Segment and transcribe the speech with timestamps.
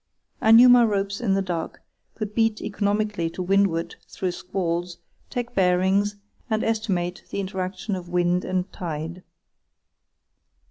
[0.41, 1.83] I knew my ropes in the dark,
[2.15, 4.97] could beat economically to windward through squalls,
[5.29, 6.15] take bearings,
[6.49, 9.21] and estimate the interaction of wind and tide.